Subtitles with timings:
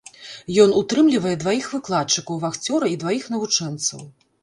[0.63, 4.07] Ён утрымлівае дваіх выкладчыкаў, вахцёра і дваіх навучэнцаў.